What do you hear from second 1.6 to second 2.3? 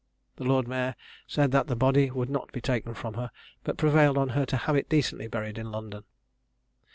the body would